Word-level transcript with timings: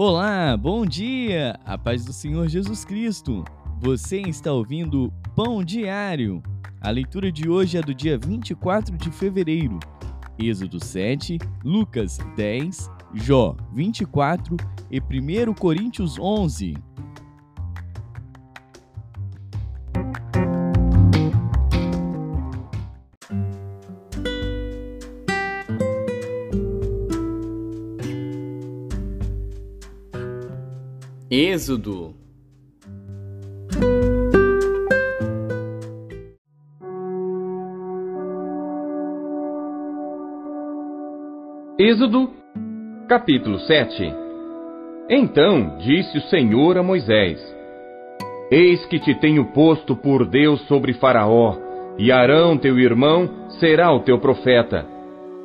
Olá, 0.00 0.56
bom 0.56 0.86
dia! 0.86 1.58
A 1.64 1.76
paz 1.76 2.04
do 2.04 2.12
Senhor 2.12 2.46
Jesus 2.46 2.84
Cristo. 2.84 3.44
Você 3.80 4.20
está 4.20 4.52
ouvindo 4.52 5.12
Pão 5.34 5.64
Diário. 5.64 6.40
A 6.80 6.88
leitura 6.88 7.32
de 7.32 7.48
hoje 7.48 7.78
é 7.78 7.82
do 7.82 7.92
dia 7.92 8.16
24 8.16 8.96
de 8.96 9.10
fevereiro. 9.10 9.80
Êxodo 10.38 10.78
7, 10.78 11.40
Lucas 11.64 12.16
10, 12.36 12.88
Jó 13.12 13.56
24 13.74 14.56
e 14.88 15.00
1 15.00 15.52
Coríntios 15.54 16.16
11. 16.16 16.76
Êxodo 31.40 32.16
Êxodo, 41.78 42.30
capítulo 43.08 43.60
7 43.60 44.12
Então 45.08 45.78
disse 45.78 46.18
o 46.18 46.22
Senhor 46.22 46.76
a 46.76 46.82
Moisés: 46.82 47.38
Eis 48.50 48.84
que 48.86 48.98
te 48.98 49.14
tenho 49.14 49.44
posto 49.52 49.94
por 49.94 50.26
Deus 50.26 50.60
sobre 50.62 50.92
Faraó, 50.94 51.56
e 51.96 52.10
Arão, 52.10 52.58
teu 52.58 52.80
irmão, 52.80 53.46
será 53.60 53.92
o 53.92 54.00
teu 54.00 54.18
profeta. 54.18 54.84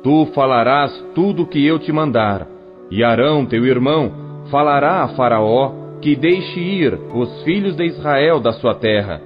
Tu 0.02 0.26
falarás 0.34 0.90
tudo 1.14 1.44
o 1.44 1.46
que 1.46 1.64
eu 1.64 1.78
te 1.78 1.92
mandar, 1.92 2.48
e 2.90 3.04
Arão, 3.04 3.46
teu 3.46 3.64
irmão, 3.64 4.10
falará 4.50 5.04
a 5.04 5.08
Faraó 5.14 5.83
que 6.04 6.14
deixe 6.14 6.60
ir 6.60 6.92
os 7.14 7.42
filhos 7.44 7.74
de 7.74 7.86
Israel 7.86 8.38
da 8.38 8.52
sua 8.52 8.74
terra. 8.74 9.22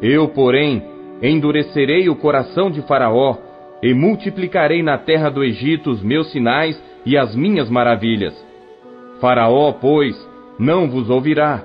Eu, 0.00 0.28
porém, 0.28 0.82
endurecerei 1.22 2.08
o 2.08 2.16
coração 2.16 2.70
de 2.70 2.80
Faraó 2.80 3.36
e 3.82 3.92
multiplicarei 3.92 4.82
na 4.82 4.96
terra 4.96 5.28
do 5.28 5.44
Egito 5.44 5.90
os 5.90 6.02
meus 6.02 6.32
sinais 6.32 6.82
e 7.04 7.18
as 7.18 7.36
minhas 7.36 7.68
maravilhas. 7.68 8.34
Faraó, 9.20 9.72
pois, 9.72 10.16
não 10.58 10.88
vos 10.88 11.10
ouvirá. 11.10 11.62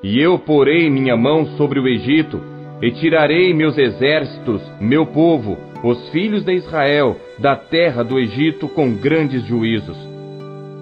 E 0.00 0.20
eu 0.20 0.38
porei 0.38 0.88
minha 0.88 1.16
mão 1.16 1.44
sobre 1.56 1.80
o 1.80 1.88
Egito, 1.88 2.40
e 2.80 2.92
tirarei 2.92 3.52
meus 3.52 3.76
exércitos, 3.76 4.62
meu 4.80 5.06
povo, 5.06 5.58
os 5.82 6.08
filhos 6.10 6.44
de 6.44 6.54
Israel, 6.54 7.16
da 7.40 7.56
terra 7.56 8.04
do 8.04 8.16
Egito 8.20 8.68
com 8.68 8.94
grandes 8.94 9.44
juízos. 9.44 9.96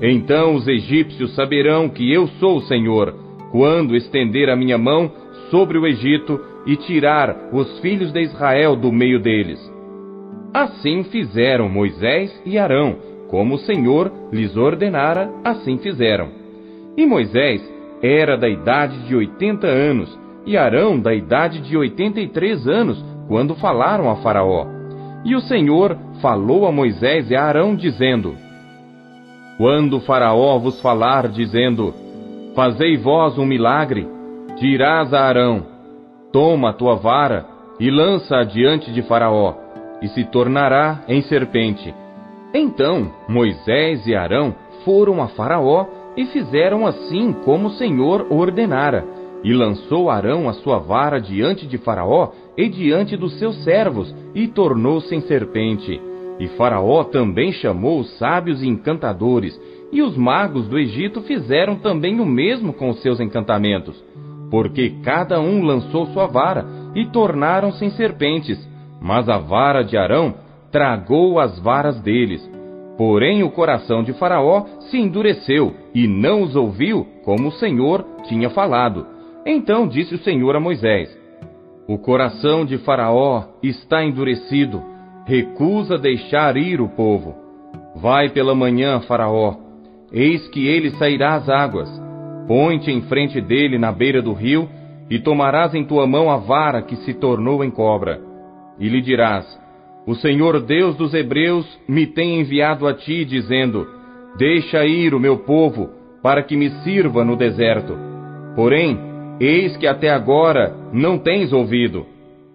Então 0.02 0.56
os 0.56 0.68
egípcios 0.68 1.34
saberão 1.34 1.88
que 1.88 2.12
eu 2.12 2.26
sou 2.40 2.56
o 2.56 2.62
Senhor, 2.62 3.21
quando 3.52 3.94
estender 3.94 4.48
a 4.48 4.56
minha 4.56 4.78
mão 4.78 5.12
sobre 5.50 5.78
o 5.78 5.86
Egito 5.86 6.40
e 6.66 6.74
tirar 6.74 7.36
os 7.52 7.78
filhos 7.80 8.10
de 8.10 8.22
Israel 8.22 8.74
do 8.74 8.90
meio 8.90 9.20
deles. 9.20 9.60
Assim 10.54 11.04
fizeram 11.04 11.68
Moisés 11.68 12.32
e 12.44 12.58
Arão, 12.58 12.96
como 13.28 13.54
o 13.54 13.58
Senhor 13.58 14.10
lhes 14.32 14.56
ordenara, 14.56 15.30
assim 15.44 15.78
fizeram. 15.78 16.28
E 16.96 17.06
Moisés 17.06 17.62
era 18.02 18.36
da 18.36 18.48
idade 18.48 19.06
de 19.06 19.14
oitenta 19.14 19.66
anos, 19.66 20.18
e 20.44 20.56
Arão 20.56 20.98
da 20.98 21.14
idade 21.14 21.60
de 21.60 21.76
oitenta 21.76 22.20
e 22.20 22.28
três 22.28 22.66
anos, 22.66 23.02
quando 23.28 23.54
falaram 23.54 24.10
a 24.10 24.16
Faraó. 24.16 24.66
E 25.24 25.36
o 25.36 25.40
Senhor 25.40 25.96
falou 26.20 26.66
a 26.66 26.72
Moisés 26.72 27.30
e 27.30 27.36
a 27.36 27.44
Arão, 27.44 27.76
dizendo: 27.76 28.34
quando 29.56 30.00
Faraó 30.00 30.58
vos 30.58 30.80
falar, 30.80 31.28
dizendo: 31.28 31.94
Fazei 32.54 32.98
vós 32.98 33.38
um 33.38 33.46
milagre, 33.46 34.06
dirás 34.58 35.14
a 35.14 35.22
Arão: 35.22 35.66
Toma 36.30 36.70
a 36.70 36.72
tua 36.74 36.96
vara 36.96 37.46
e 37.80 37.90
lança-a 37.90 38.44
diante 38.44 38.92
de 38.92 39.00
Faraó, 39.02 39.54
e 40.02 40.08
se 40.08 40.24
tornará 40.24 41.02
em 41.08 41.22
serpente. 41.22 41.94
Então 42.52 43.10
Moisés 43.26 44.06
e 44.06 44.14
Arão 44.14 44.54
foram 44.84 45.22
a 45.22 45.28
Faraó 45.28 45.86
e 46.14 46.26
fizeram 46.26 46.86
assim 46.86 47.32
como 47.44 47.68
o 47.68 47.72
Senhor 47.72 48.26
ordenara. 48.28 49.02
E 49.42 49.52
lançou 49.54 50.10
Arão 50.10 50.46
a 50.46 50.52
sua 50.52 50.78
vara 50.78 51.18
diante 51.18 51.66
de 51.66 51.78
Faraó 51.78 52.32
e 52.56 52.68
diante 52.68 53.16
dos 53.16 53.38
seus 53.38 53.64
servos, 53.64 54.14
e 54.34 54.46
tornou-se 54.46 55.14
em 55.14 55.22
serpente. 55.22 55.98
E 56.38 56.48
Faraó 56.48 57.02
também 57.04 57.50
chamou 57.50 58.00
os 58.00 58.18
sábios 58.18 58.62
e 58.62 58.68
encantadores, 58.68 59.58
e 59.92 60.00
os 60.00 60.16
magos 60.16 60.66
do 60.66 60.78
Egito 60.78 61.20
fizeram 61.22 61.76
também 61.76 62.18
o 62.18 62.24
mesmo 62.24 62.72
com 62.72 62.88
os 62.88 63.02
seus 63.02 63.20
encantamentos, 63.20 64.02
porque 64.50 64.94
cada 65.04 65.38
um 65.38 65.62
lançou 65.62 66.06
sua 66.06 66.26
vara 66.26 66.64
e 66.94 67.06
tornaram-se 67.06 67.90
serpentes, 67.90 68.58
mas 69.00 69.28
a 69.28 69.38
vara 69.38 69.82
de 69.82 69.96
Arão 69.96 70.34
tragou 70.70 71.38
as 71.38 71.58
varas 71.60 72.00
deles. 72.00 72.50
Porém 72.96 73.42
o 73.42 73.50
coração 73.50 74.02
de 74.02 74.12
Faraó 74.14 74.64
se 74.90 74.98
endureceu 74.98 75.74
e 75.94 76.06
não 76.06 76.42
os 76.42 76.56
ouviu 76.56 77.06
como 77.24 77.48
o 77.48 77.52
Senhor 77.52 78.04
tinha 78.24 78.50
falado. 78.50 79.06
Então 79.44 79.86
disse 79.86 80.14
o 80.14 80.18
Senhor 80.18 80.54
a 80.56 80.60
Moisés: 80.60 81.08
O 81.88 81.98
coração 81.98 82.64
de 82.64 82.78
Faraó 82.78 83.44
está 83.62 84.04
endurecido 84.04 84.82
recusa 85.26 85.98
deixar 85.98 86.56
ir 86.56 86.80
o 86.80 86.88
povo. 86.88 87.34
Vai 87.96 88.28
pela 88.30 88.54
manhã, 88.54 89.00
Faraó, 89.00 89.56
eis 90.12 90.46
que 90.48 90.66
ele 90.66 90.90
sairá 90.92 91.34
às 91.34 91.48
águas. 91.48 91.88
Põe-te 92.46 92.90
em 92.90 93.02
frente 93.02 93.40
dele 93.40 93.78
na 93.78 93.90
beira 93.90 94.20
do 94.20 94.32
rio, 94.32 94.68
e 95.10 95.18
tomarás 95.18 95.74
em 95.74 95.84
tua 95.84 96.06
mão 96.06 96.30
a 96.30 96.36
vara 96.36 96.82
que 96.82 96.96
se 96.96 97.14
tornou 97.14 97.62
em 97.64 97.70
cobra. 97.70 98.20
E 98.78 98.88
lhe 98.88 99.00
dirás: 99.00 99.46
O 100.06 100.14
Senhor 100.14 100.60
Deus 100.60 100.96
dos 100.96 101.14
Hebreus 101.14 101.66
me 101.88 102.06
tem 102.06 102.40
enviado 102.40 102.86
a 102.86 102.94
ti, 102.94 103.24
dizendo: 103.24 103.86
Deixa 104.36 104.84
ir 104.84 105.14
o 105.14 105.20
meu 105.20 105.38
povo, 105.38 105.90
para 106.22 106.42
que 106.42 106.56
me 106.56 106.70
sirva 106.82 107.24
no 107.24 107.36
deserto. 107.36 107.96
Porém, 108.54 108.98
eis 109.40 109.76
que 109.76 109.86
até 109.86 110.10
agora 110.10 110.74
não 110.92 111.18
tens 111.18 111.52
ouvido. 111.52 112.06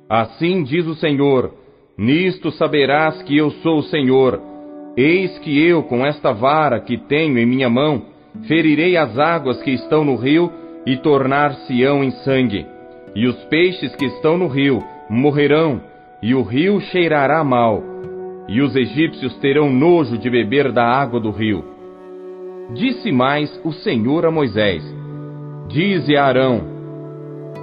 Assim 0.09 0.63
diz 0.63 0.85
o 0.87 0.95
Senhor: 0.95 1.53
Nisto 1.97 2.51
saberás 2.51 3.21
que 3.23 3.37
eu 3.37 3.51
sou 3.51 3.79
o 3.79 3.83
Senhor. 3.83 4.41
Eis 4.97 5.37
que 5.39 5.61
eu, 5.63 5.83
com 5.83 6.03
esta 6.03 6.33
vara 6.33 6.79
que 6.79 6.97
tenho 6.97 7.37
em 7.37 7.45
minha 7.45 7.69
mão, 7.69 8.01
ferirei 8.47 8.97
as 8.97 9.17
águas 9.17 9.61
que 9.61 9.71
estão 9.71 10.03
no 10.03 10.15
rio 10.15 10.51
e 10.87 10.97
tornar-se-ão 10.97 12.03
em 12.03 12.09
sangue. 12.09 12.65
E 13.15 13.27
os 13.27 13.35
peixes 13.45 13.95
que 13.95 14.05
estão 14.05 14.37
no 14.37 14.47
rio 14.47 14.83
morrerão, 15.07 15.79
e 16.21 16.33
o 16.33 16.41
rio 16.41 16.81
cheirará 16.81 17.43
mal. 17.43 17.83
E 18.47 18.59
os 18.61 18.75
egípcios 18.75 19.37
terão 19.37 19.69
nojo 19.69 20.17
de 20.17 20.29
beber 20.29 20.71
da 20.71 20.83
água 20.83 21.19
do 21.19 21.29
rio. 21.29 21.63
Disse 22.73 23.11
mais 23.11 23.49
o 23.63 23.71
Senhor 23.71 24.25
a 24.25 24.31
Moisés: 24.31 24.83
Dize 25.67 26.15
a 26.15 26.25
Arão: 26.25 26.61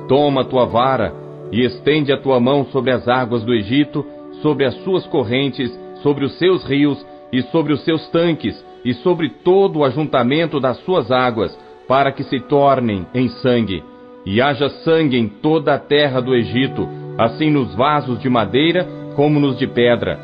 Toma 0.08 0.44
tua 0.44 0.66
vara 0.66 1.12
e 1.50 1.64
estende 1.64 2.12
a 2.12 2.16
tua 2.16 2.38
mão 2.38 2.66
sobre 2.66 2.92
as 2.92 3.08
águas 3.08 3.42
do 3.42 3.52
Egito 3.52 4.04
sobre 4.44 4.66
as 4.66 4.74
suas 4.82 5.06
correntes, 5.06 5.72
sobre 6.02 6.24
os 6.24 6.36
seus 6.38 6.64
rios 6.64 7.04
e 7.34 7.42
sobre 7.50 7.72
os 7.72 7.84
seus 7.84 8.06
tanques, 8.10 8.64
e 8.84 8.94
sobre 8.94 9.28
todo 9.28 9.80
o 9.80 9.84
ajuntamento 9.84 10.60
das 10.60 10.78
suas 10.84 11.10
águas, 11.10 11.58
para 11.88 12.12
que 12.12 12.22
se 12.22 12.38
tornem 12.38 13.04
em 13.12 13.28
sangue. 13.28 13.82
E 14.24 14.40
haja 14.40 14.68
sangue 14.68 15.18
em 15.18 15.28
toda 15.28 15.74
a 15.74 15.78
terra 15.78 16.20
do 16.20 16.32
Egito, 16.32 16.88
assim 17.18 17.50
nos 17.50 17.74
vasos 17.74 18.20
de 18.20 18.28
madeira 18.28 18.86
como 19.16 19.40
nos 19.40 19.58
de 19.58 19.66
pedra. 19.66 20.18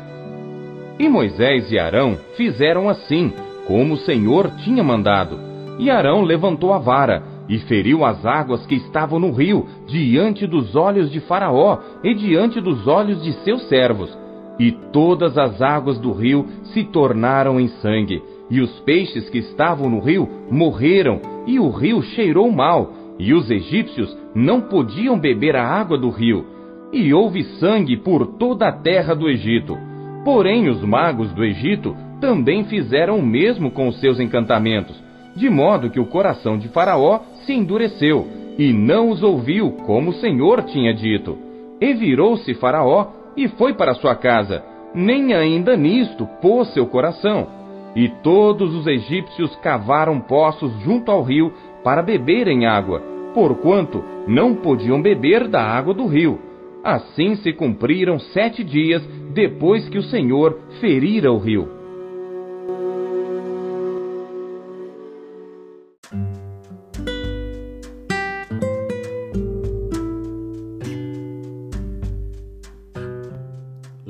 E 0.97 1.09
Moisés 1.09 1.69
e 1.69 1.77
Arão 1.77 2.17
fizeram 2.37 2.87
assim, 2.87 3.33
como 3.67 3.95
o 3.95 3.97
Senhor 3.97 4.49
tinha 4.63 4.83
mandado. 4.83 5.37
E 5.79 5.89
Arão 5.89 6.23
levantou 6.23 6.73
a 6.73 6.79
vara, 6.79 7.23
e 7.49 7.59
feriu 7.59 8.05
as 8.05 8.25
águas 8.25 8.65
que 8.65 8.75
estavam 8.75 9.19
no 9.19 9.31
rio, 9.31 9.67
diante 9.85 10.47
dos 10.47 10.75
olhos 10.77 11.11
de 11.11 11.19
Faraó 11.19 11.79
e 12.03 12.13
diante 12.13 12.61
dos 12.61 12.87
olhos 12.87 13.21
de 13.21 13.33
seus 13.43 13.67
servos. 13.67 14.20
E 14.61 14.71
todas 14.93 15.39
as 15.39 15.59
águas 15.59 15.97
do 15.97 16.11
rio 16.11 16.45
se 16.65 16.83
tornaram 16.83 17.59
em 17.59 17.67
sangue, 17.67 18.21
e 18.47 18.61
os 18.61 18.79
peixes 18.81 19.27
que 19.27 19.39
estavam 19.39 19.89
no 19.89 19.99
rio 19.99 20.29
morreram, 20.51 21.19
e 21.47 21.59
o 21.59 21.71
rio 21.71 21.99
cheirou 22.03 22.51
mal, 22.51 22.93
e 23.17 23.33
os 23.33 23.49
egípcios 23.49 24.15
não 24.35 24.61
podiam 24.61 25.17
beber 25.17 25.55
a 25.55 25.65
água 25.67 25.97
do 25.97 26.11
rio. 26.11 26.45
E 26.93 27.11
houve 27.11 27.43
sangue 27.59 27.97
por 27.97 28.37
toda 28.37 28.67
a 28.67 28.71
terra 28.71 29.15
do 29.15 29.27
Egito. 29.27 29.75
Porém, 30.23 30.69
os 30.69 30.83
magos 30.83 31.33
do 31.33 31.43
Egito 31.43 31.97
também 32.19 32.63
fizeram 32.65 33.17
o 33.17 33.25
mesmo 33.25 33.71
com 33.71 33.87
os 33.87 33.99
seus 33.99 34.19
encantamentos, 34.19 34.95
de 35.35 35.49
modo 35.49 35.89
que 35.89 35.99
o 35.99 36.05
coração 36.05 36.55
de 36.55 36.67
Faraó 36.67 37.21
se 37.47 37.53
endureceu 37.53 38.27
e 38.59 38.71
não 38.71 39.09
os 39.09 39.23
ouviu, 39.23 39.71
como 39.87 40.11
o 40.11 40.13
Senhor 40.13 40.61
tinha 40.65 40.93
dito. 40.93 41.35
E 41.81 41.95
virou-se 41.95 42.53
Faraó 42.53 43.20
e 43.35 43.47
foi 43.49 43.73
para 43.73 43.93
sua 43.95 44.15
casa, 44.15 44.63
nem 44.93 45.33
ainda 45.33 45.75
nisto 45.75 46.27
pôs 46.41 46.73
seu 46.73 46.85
coração. 46.85 47.47
E 47.95 48.07
todos 48.23 48.73
os 48.73 48.87
egípcios 48.87 49.55
cavaram 49.57 50.19
poços 50.19 50.71
junto 50.81 51.11
ao 51.11 51.23
rio 51.23 51.51
para 51.83 52.01
beberem 52.01 52.65
água, 52.65 53.01
porquanto 53.33 54.03
não 54.27 54.55
podiam 54.55 55.01
beber 55.01 55.47
da 55.47 55.61
água 55.61 55.93
do 55.93 56.05
rio. 56.05 56.39
Assim 56.83 57.35
se 57.35 57.53
cumpriram 57.53 58.19
sete 58.19 58.63
dias 58.63 59.05
depois 59.33 59.87
que 59.89 59.97
o 59.97 60.03
Senhor 60.03 60.57
ferira 60.79 61.31
o 61.31 61.37
rio. 61.37 61.80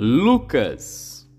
Lucas 0.04 1.30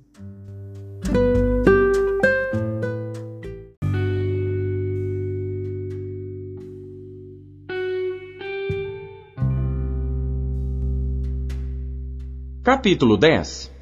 Capítulo 12.63 13.17
10 13.17 13.73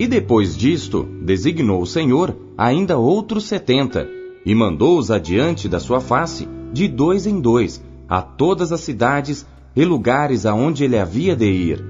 E 0.00 0.08
depois 0.08 0.56
disto, 0.56 1.04
designou 1.22 1.80
o 1.80 1.86
Senhor 1.86 2.36
ainda 2.58 2.98
outros 2.98 3.44
setenta, 3.44 4.04
e 4.44 4.52
mandou-os 4.52 5.12
adiante 5.12 5.68
da 5.68 5.78
sua 5.78 6.00
face, 6.00 6.48
de 6.72 6.88
dois 6.88 7.24
em 7.24 7.40
dois, 7.40 7.80
a 8.08 8.20
todas 8.20 8.72
as 8.72 8.80
cidades 8.80 9.46
e 9.76 9.84
lugares 9.84 10.44
aonde 10.44 10.82
ele 10.82 10.98
havia 10.98 11.36
de 11.36 11.46
ir. 11.46 11.84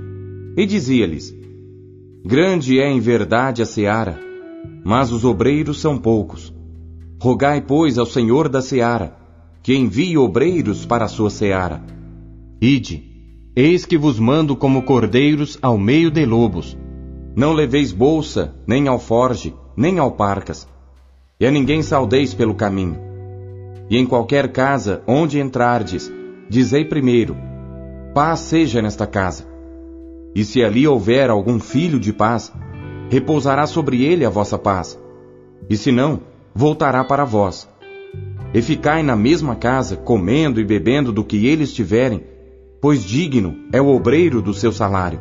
E 0.59 0.67
dizia-lhes: 0.67 1.40
Grande 2.25 2.79
é 2.79 2.91
em 2.91 3.01
verdade 3.01 3.63
a 3.63 3.67
seara, 3.67 4.19
mas 4.85 5.11
os 5.11 5.25
obreiros 5.25 5.81
são 5.81 5.99
poucos. 5.99 6.53
Rogai, 7.21 7.61
pois, 7.61 7.99
ao 7.99 8.07
Senhor 8.07 8.49
da 8.49 8.61
seara, 8.61 9.17
que 9.63 9.75
envie 9.75 10.17
obreiros 10.17 10.87
para 10.87 11.05
a 11.05 11.09
sua 11.09 11.31
seara. 11.31 11.83
Ide, 12.61 13.11
Eis 13.57 13.85
que 13.85 13.99
vos 13.99 14.21
mando 14.21 14.55
como 14.55 14.85
cordeiros 14.85 15.59
ao 15.61 15.77
meio 15.77 16.09
de 16.09 16.25
lobos. 16.25 16.79
Não 17.35 17.53
leveis 17.53 17.91
bolsa, 17.91 18.55
nem 18.65 18.87
alforge, 18.87 19.55
nem 19.77 19.99
alparcas, 19.99 20.69
e 21.39 21.45
a 21.45 21.51
ninguém 21.51 21.83
saudeis 21.83 22.33
pelo 22.33 22.55
caminho. 22.55 22.97
E 23.91 23.99
em 23.99 24.07
qualquer 24.07 24.53
casa 24.53 25.03
onde 25.05 25.41
entrardes, 25.41 26.13
dizei 26.49 26.85
primeiro: 26.85 27.37
Paz 28.15 28.41
seja 28.41 28.81
nesta 28.81 29.07
casa. 29.07 29.50
E 30.35 30.45
se 30.45 30.63
ali 30.63 30.87
houver 30.87 31.31
algum 31.31 31.59
filho 31.59 31.99
de 31.99 32.13
paz, 32.13 32.53
repousará 33.09 33.67
sobre 33.67 34.05
ele 34.05 34.25
a 34.25 34.31
vossa 34.31 34.57
paz. 34.57 34.99
E 35.69 35.77
se 35.77 35.91
não, 35.91 36.21
voltará 36.55 37.03
para 37.05 37.25
vós. 37.25 37.69
E 38.53 38.63
ficai 38.63 39.03
na 39.03 39.17
mesma 39.17 39.55
casa, 39.57 39.97
comendo 39.97 40.61
e 40.61 40.65
bebendo 40.65 41.13
do 41.13 41.25
que 41.25 41.47
eles 41.47 41.73
tiverem, 41.73 42.25
pois 42.81 43.05
digno 43.05 43.57
é 43.73 43.81
o 43.81 43.89
obreiro 43.89 44.41
do 44.41 44.55
seu 44.55 44.73
salário. 44.73 45.21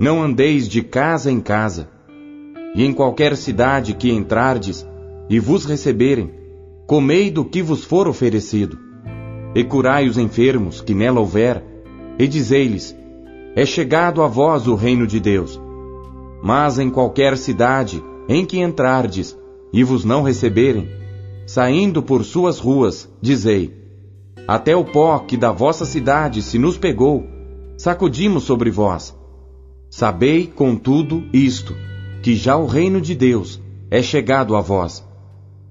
Não 0.00 0.22
andeis 0.22 0.68
de 0.68 0.82
casa 0.82 1.30
em 1.30 1.40
casa, 1.40 1.88
e 2.74 2.84
em 2.84 2.92
qualquer 2.92 3.36
cidade 3.36 3.94
que 3.94 4.10
entrardes 4.10 4.86
e 5.28 5.38
vos 5.38 5.64
receberem, 5.64 6.32
comei 6.86 7.30
do 7.30 7.44
que 7.44 7.62
vos 7.62 7.84
for 7.84 8.08
oferecido, 8.08 8.78
e 9.54 9.62
curai 9.62 10.08
os 10.08 10.18
enfermos 10.18 10.80
que 10.80 10.94
nela 10.94 11.20
houver, 11.20 11.62
e 12.18 12.26
dizei-lhes: 12.26 12.96
É 13.54 13.66
chegado 13.66 14.22
a 14.22 14.26
vós 14.26 14.66
o 14.66 14.74
reino 14.74 15.06
de 15.06 15.20
Deus. 15.20 15.60
Mas 16.42 16.78
em 16.78 16.88
qualquer 16.88 17.36
cidade 17.36 18.02
em 18.28 18.46
que 18.46 18.58
entrardes 18.60 19.36
e 19.72 19.84
vos 19.84 20.04
não 20.04 20.22
receberem, 20.22 20.88
saindo 21.46 22.02
por 22.02 22.24
suas 22.24 22.58
ruas, 22.58 23.08
dizei: 23.20 23.82
até 24.46 24.74
o 24.74 24.84
pó 24.84 25.18
que 25.18 25.36
da 25.36 25.52
vossa 25.52 25.84
cidade 25.84 26.42
se 26.42 26.58
nos 26.58 26.76
pegou, 26.76 27.26
sacudimos 27.76 28.44
sobre 28.44 28.70
vós. 28.70 29.14
Sabei, 29.90 30.46
contudo, 30.46 31.22
isto, 31.32 31.76
que 32.22 32.34
já 32.34 32.56
o 32.56 32.66
reino 32.66 33.00
de 33.00 33.14
Deus 33.14 33.60
é 33.90 34.02
chegado 34.02 34.56
a 34.56 34.60
vós. 34.60 35.06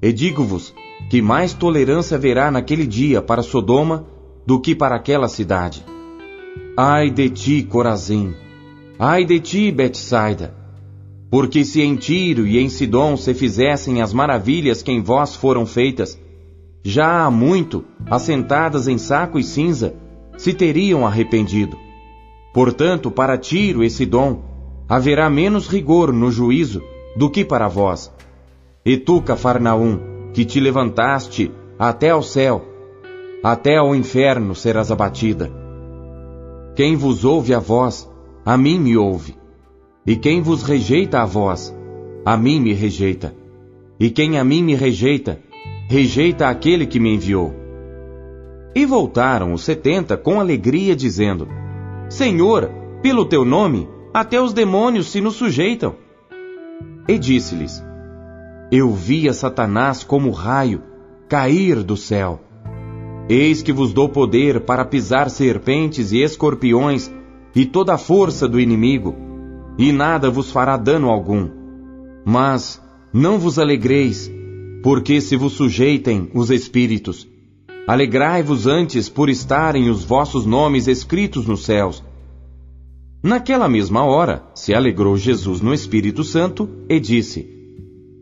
E 0.01 0.13
digo-vos 0.13 0.73
que 1.09 1.21
mais 1.21 1.53
tolerância 1.53 2.15
haverá 2.15 2.51
naquele 2.51 2.85
dia 2.85 3.21
para 3.21 3.41
Sodoma 3.41 4.05
do 4.45 4.59
que 4.59 4.75
para 4.75 4.95
aquela 4.95 5.27
cidade. 5.27 5.83
Ai 6.77 7.09
de 7.09 7.29
ti, 7.29 7.63
Corazim! 7.63 8.33
Ai 8.97 9.25
de 9.25 9.41
ti, 9.41 9.71
Betsaida! 9.71 10.55
Porque 11.29 11.65
se 11.65 11.81
em 11.81 11.97
Tiro 11.97 12.47
e 12.47 12.59
em 12.59 12.69
Sidom 12.69 13.17
se 13.17 13.33
fizessem 13.33 14.01
as 14.01 14.13
maravilhas 14.13 14.81
que 14.81 14.89
em 14.89 15.01
vós 15.01 15.35
foram 15.35 15.65
feitas, 15.65 16.17
já 16.81 17.25
há 17.25 17.31
muito, 17.31 17.83
assentadas 18.09 18.87
em 18.87 18.97
saco 18.97 19.37
e 19.37 19.43
cinza, 19.43 19.95
se 20.37 20.53
teriam 20.53 21.05
arrependido. 21.05 21.77
Portanto, 22.53 23.11
para 23.11 23.37
Tiro 23.37 23.83
e 23.83 23.89
Sidom, 23.89 24.41
haverá 24.87 25.29
menos 25.29 25.67
rigor 25.67 26.13
no 26.13 26.31
juízo 26.31 26.81
do 27.17 27.29
que 27.29 27.43
para 27.43 27.67
vós. 27.67 28.09
E 28.85 28.95
tu, 28.95 29.21
Cafarnaum, 29.21 29.99
que 30.33 30.45
te 30.45 30.59
levantaste 30.61 31.51
até 31.77 32.11
ao 32.11 32.23
céu, 32.23 32.65
até 33.43 33.75
ao 33.75 33.93
inferno 33.93 34.55
serás 34.55 34.89
abatida. 34.89 35.60
Quem 36.75 36.95
vos 36.95 37.25
ouve 37.25 37.53
a 37.53 37.59
vós, 37.59 38.09
a 38.45 38.57
mim 38.57 38.79
me 38.79 38.95
ouve. 38.95 39.35
E 40.05 40.15
quem 40.15 40.41
vos 40.41 40.63
rejeita 40.63 41.21
a 41.21 41.25
vós, 41.25 41.75
a 42.25 42.37
mim 42.37 42.59
me 42.59 42.73
rejeita. 42.73 43.35
E 43.99 44.09
quem 44.09 44.39
a 44.39 44.43
mim 44.43 44.63
me 44.63 44.73
rejeita, 44.73 45.39
rejeita 45.89 46.47
aquele 46.47 46.85
que 46.85 46.99
me 46.99 47.13
enviou. 47.13 47.53
E 48.73 48.85
voltaram 48.85 49.53
os 49.53 49.63
setenta 49.63 50.15
com 50.15 50.39
alegria, 50.39 50.95
dizendo: 50.95 51.47
Senhor, 52.09 52.71
pelo 53.01 53.25
teu 53.25 53.43
nome, 53.43 53.87
até 54.13 54.41
os 54.41 54.53
demônios 54.53 55.11
se 55.11 55.19
nos 55.19 55.35
sujeitam. 55.35 55.95
E 57.07 57.19
disse-lhes: 57.19 57.83
Eu 58.71 58.91
vi 58.91 59.27
a 59.27 59.33
Satanás 59.33 60.03
como 60.03 60.31
raio 60.31 60.81
cair 61.27 61.83
do 61.83 61.97
céu. 61.97 62.39
Eis 63.33 63.61
que 63.61 63.71
vos 63.71 63.93
dou 63.93 64.09
poder 64.09 64.59
para 64.59 64.83
pisar 64.83 65.29
serpentes 65.29 66.11
e 66.11 66.21
escorpiões 66.21 67.09
e 67.55 67.65
toda 67.65 67.93
a 67.93 67.97
força 67.97 68.45
do 68.45 68.59
inimigo, 68.59 69.15
e 69.77 69.93
nada 69.93 70.29
vos 70.29 70.51
fará 70.51 70.75
dano 70.75 71.07
algum. 71.09 71.49
Mas 72.25 72.81
não 73.13 73.39
vos 73.39 73.57
alegreis 73.57 74.29
porque 74.83 75.21
se 75.21 75.37
vos 75.37 75.53
sujeitem 75.53 76.29
os 76.33 76.51
espíritos, 76.51 77.25
alegrai-vos 77.87 78.67
antes 78.67 79.07
por 79.07 79.29
estarem 79.29 79.89
os 79.89 80.03
vossos 80.03 80.45
nomes 80.45 80.89
escritos 80.89 81.47
nos 81.47 81.63
céus. 81.63 82.03
Naquela 83.23 83.69
mesma 83.69 84.03
hora, 84.03 84.43
se 84.53 84.73
alegrou 84.73 85.15
Jesus 85.15 85.61
no 85.61 85.73
Espírito 85.73 86.25
Santo 86.25 86.67
e 86.89 86.99
disse: 86.99 87.47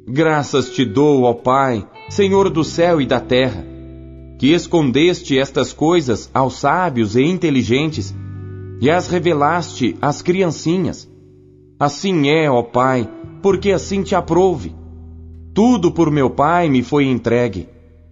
Graças 0.07 0.69
te 0.69 0.85
dou, 0.85 1.23
ó 1.23 1.33
Pai, 1.33 1.83
Senhor 2.09 2.51
do 2.51 2.63
céu 2.63 3.01
e 3.01 3.07
da 3.07 3.19
terra, 3.19 3.78
que 4.39 4.53
escondeste 4.53 5.38
estas 5.38 5.74
coisas 5.74 6.31
aos 6.34 6.55
sábios 6.55 7.17
e 7.17 7.22
inteligentes 7.22 8.15
e 8.81 8.89
as 8.89 9.10
revelaste 9.10 9.98
às 10.01 10.22
criancinhas. 10.22 11.12
Assim 11.77 12.29
é, 12.29 12.50
ó 12.50 12.63
Pai, 12.63 13.08
porque 13.41 13.69
assim 13.69 14.01
te 14.01 14.15
aprouve. 14.15 14.74
Tudo 15.53 15.91
por 15.91 16.10
meu 16.10 16.29
Pai 16.29 16.69
me 16.69 16.81
foi 16.81 17.05
entregue. 17.05 17.67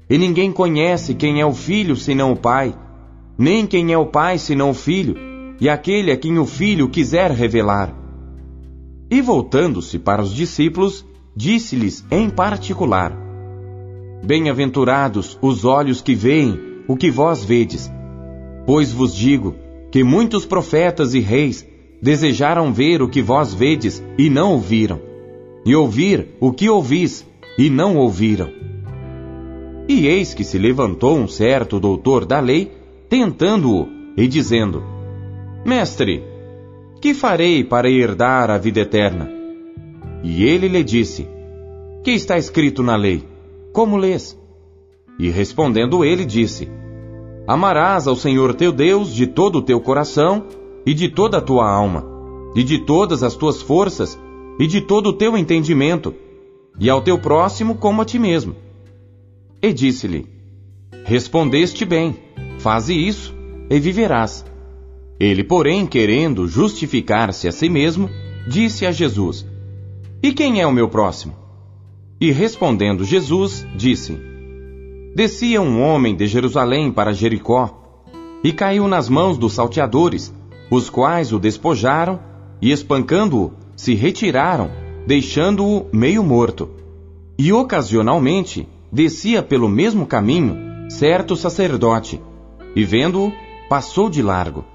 E 0.09 0.17
ninguém 0.17 0.51
conhece 0.51 1.15
quem 1.15 1.39
é 1.39 1.45
o 1.45 1.53
Filho 1.53 1.95
senão 1.95 2.33
o 2.33 2.37
Pai, 2.37 2.75
nem 3.37 3.65
quem 3.65 3.93
é 3.93 3.97
o 3.97 4.05
Pai 4.05 4.37
senão 4.37 4.71
o 4.71 4.73
Filho, 4.73 5.15
e 5.61 5.69
aquele 5.69 6.11
a 6.11 6.17
quem 6.17 6.37
o 6.37 6.45
Filho 6.45 6.89
quiser 6.89 7.31
revelar. 7.31 7.95
E 9.09 9.21
voltando-se 9.21 9.97
para 9.97 10.21
os 10.21 10.33
discípulos, 10.33 11.05
disse-lhes 11.33 12.05
em 12.11 12.29
particular: 12.29 13.26
Bem-aventurados 14.23 15.37
os 15.41 15.63
olhos 15.63 16.01
que 16.01 16.15
veem 16.15 16.59
o 16.87 16.95
que 16.95 17.09
vós 17.11 17.43
vedes. 17.43 17.91
Pois 18.65 18.91
vos 18.91 19.15
digo 19.15 19.55
que 19.91 20.03
muitos 20.03 20.45
profetas 20.45 21.13
e 21.13 21.19
reis 21.19 21.65
desejaram 22.01 22.73
ver 22.73 23.01
o 23.01 23.09
que 23.09 23.21
vós 23.21 23.53
vedes 23.53 24.03
e 24.17 24.29
não 24.29 24.51
ouviram, 24.53 24.99
e 25.65 25.75
ouvir 25.75 26.29
o 26.39 26.51
que 26.51 26.69
ouvis 26.69 27.25
e 27.57 27.69
não 27.69 27.95
ouviram. 27.97 28.49
E 29.87 30.05
eis 30.07 30.33
que 30.33 30.43
se 30.43 30.57
levantou 30.57 31.17
um 31.17 31.27
certo 31.27 31.79
doutor 31.79 32.25
da 32.25 32.39
lei, 32.39 32.71
tentando-o 33.09 33.87
e 34.17 34.27
dizendo: 34.27 34.83
Mestre, 35.65 36.23
que 37.01 37.13
farei 37.13 37.63
para 37.63 37.89
herdar 37.89 38.49
a 38.49 38.57
vida 38.57 38.81
eterna? 38.81 39.31
E 40.23 40.43
ele 40.43 40.67
lhe 40.67 40.83
disse: 40.83 41.27
Que 42.03 42.11
está 42.11 42.37
escrito 42.37 42.83
na 42.83 42.95
lei? 42.95 43.23
Como 43.73 43.97
lês? 43.97 44.37
E 45.19 45.29
respondendo 45.29 46.05
ele, 46.05 46.25
disse: 46.25 46.69
Amarás 47.47 48.07
ao 48.07 48.15
Senhor 48.15 48.53
teu 48.53 48.71
Deus 48.71 49.13
de 49.13 49.27
todo 49.27 49.59
o 49.59 49.61
teu 49.61 49.79
coração, 49.79 50.45
e 50.85 50.93
de 50.93 51.09
toda 51.09 51.37
a 51.37 51.41
tua 51.41 51.69
alma, 51.69 52.05
e 52.55 52.63
de 52.63 52.79
todas 52.79 53.23
as 53.23 53.35
tuas 53.35 53.61
forças, 53.61 54.17
e 54.59 54.67
de 54.67 54.81
todo 54.81 55.07
o 55.07 55.13
teu 55.13 55.37
entendimento 55.37 56.13
e 56.79 56.89
ao 56.89 57.01
teu 57.01 57.17
próximo 57.17 57.75
como 57.75 58.01
a 58.01 58.05
ti 58.05 58.19
mesmo. 58.19 58.55
E 59.61 59.73
disse-lhe: 59.73 60.27
Respondeste 61.03 61.85
bem, 61.85 62.15
faze 62.59 62.93
isso 62.93 63.33
e 63.69 63.79
viverás. 63.79 64.45
Ele, 65.19 65.43
porém, 65.43 65.85
querendo 65.85 66.47
justificar-se 66.47 67.47
a 67.47 67.51
si 67.51 67.69
mesmo, 67.69 68.09
disse 68.47 68.85
a 68.85 68.91
Jesus: 68.91 69.45
E 70.21 70.31
quem 70.31 70.61
é 70.61 70.67
o 70.67 70.71
meu 70.71 70.87
próximo? 70.87 71.35
E 72.19 72.31
respondendo 72.31 73.03
Jesus, 73.03 73.65
disse: 73.75 74.17
Descia 75.15 75.61
um 75.61 75.81
homem 75.81 76.15
de 76.15 76.25
Jerusalém 76.25 76.91
para 76.91 77.13
Jericó 77.13 77.77
e 78.43 78.51
caiu 78.51 78.87
nas 78.87 79.07
mãos 79.07 79.37
dos 79.37 79.53
salteadores, 79.53 80.33
os 80.69 80.89
quais 80.89 81.31
o 81.31 81.39
despojaram 81.39 82.19
e, 82.61 82.71
espancando-o, 82.71 83.53
se 83.75 83.93
retiraram, 83.93 84.71
deixando-o 85.05 85.85
meio 85.93 86.23
morto. 86.23 86.69
E 87.37 87.53
ocasionalmente 87.53 88.67
descia 88.91 89.43
pelo 89.43 89.69
mesmo 89.69 90.05
caminho 90.05 90.89
certo 90.89 91.35
sacerdote, 91.35 92.19
e 92.75 92.83
vendo-o, 92.83 93.31
passou 93.69 94.09
de 94.09 94.21
largo. 94.21 94.65